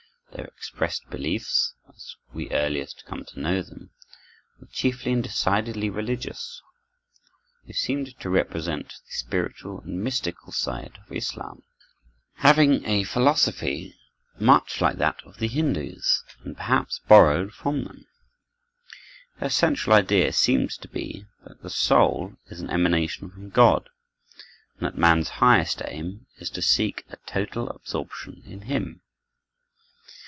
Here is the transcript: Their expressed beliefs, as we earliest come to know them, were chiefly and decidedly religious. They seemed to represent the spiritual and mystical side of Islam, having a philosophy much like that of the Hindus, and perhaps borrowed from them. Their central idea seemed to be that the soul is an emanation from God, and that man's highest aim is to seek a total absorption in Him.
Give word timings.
Their 0.33 0.45
expressed 0.45 1.09
beliefs, 1.09 1.73
as 1.89 2.15
we 2.33 2.49
earliest 2.51 3.03
come 3.05 3.25
to 3.25 3.39
know 3.39 3.61
them, 3.61 3.89
were 4.61 4.67
chiefly 4.71 5.11
and 5.11 5.21
decidedly 5.21 5.89
religious. 5.89 6.61
They 7.67 7.73
seemed 7.73 8.17
to 8.17 8.29
represent 8.29 8.87
the 8.87 8.95
spiritual 9.11 9.81
and 9.81 10.01
mystical 10.01 10.53
side 10.53 10.99
of 11.03 11.11
Islam, 11.11 11.63
having 12.35 12.85
a 12.87 13.03
philosophy 13.03 13.99
much 14.39 14.79
like 14.79 14.95
that 14.99 15.21
of 15.25 15.39
the 15.39 15.49
Hindus, 15.49 16.23
and 16.45 16.55
perhaps 16.55 17.01
borrowed 17.09 17.51
from 17.53 17.83
them. 17.83 18.07
Their 19.41 19.49
central 19.49 19.93
idea 19.93 20.31
seemed 20.31 20.69
to 20.71 20.87
be 20.87 21.25
that 21.45 21.61
the 21.61 21.69
soul 21.69 22.37
is 22.47 22.61
an 22.61 22.69
emanation 22.69 23.29
from 23.31 23.49
God, 23.49 23.89
and 24.77 24.85
that 24.87 24.97
man's 24.97 25.27
highest 25.27 25.81
aim 25.83 26.27
is 26.37 26.49
to 26.51 26.61
seek 26.61 27.03
a 27.09 27.17
total 27.27 27.67
absorption 27.69 28.41
in 28.45 28.61
Him. 28.61 29.01